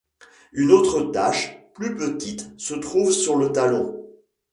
Une 0.51 0.71
autre 0.71 1.11
tache, 1.11 1.59
plus 1.75 1.95
petite, 1.95 2.59
se 2.59 2.73
trouve 2.73 3.11
sur 3.11 3.35
le 3.37 3.51
talon. 3.51 4.03